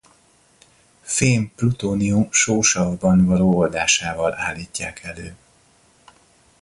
[1.03, 5.35] Fém plutónium sósavban való oldásával állítják elő.